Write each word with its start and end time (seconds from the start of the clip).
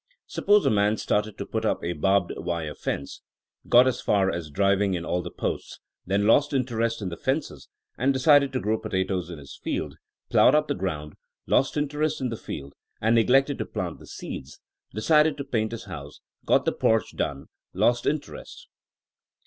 Suppose 0.25 0.65
a 0.65 0.71
man 0.71 0.97
started 0.97 1.37
to 1.37 1.45
put 1.45 1.63
up 1.63 1.83
a 1.83 1.93
barbed 1.93 2.33
wire 2.35 2.73
fence, 2.73 3.21
got 3.69 3.85
as 3.85 4.01
far 4.01 4.31
as 4.31 4.49
driv 4.49 4.81
ing 4.81 4.95
in 4.95 5.05
all 5.05 5.21
the 5.21 5.29
posts, 5.29 5.79
then 6.07 6.25
lost 6.25 6.55
interest 6.55 7.03
in 7.03 7.09
the 7.09 7.15
fences 7.17 7.69
and 7.99 8.11
decided 8.11 8.51
to 8.53 8.59
grow 8.59 8.79
potatoes 8.79 9.29
in 9.29 9.37
his 9.37 9.59
field, 9.63 9.97
plowed 10.31 10.55
up 10.55 10.67
the 10.67 10.73
ground, 10.73 11.13
lost 11.45 11.77
interest 11.77 12.19
in 12.19 12.29
the 12.29 12.35
field 12.35 12.73
and 12.99 13.13
neglected 13.13 13.59
to 13.59 13.65
plant 13.67 13.99
the 13.99 14.07
seeds; 14.07 14.59
decided 14.91 15.37
to 15.37 15.43
paint 15.43 15.71
his 15.71 15.83
house, 15.83 16.19
got 16.45 16.65
the 16.65 16.71
porch 16.73 17.15
done, 17.15 17.45
lost 17.75 18.07
in 18.07 18.19
terest 18.19 18.69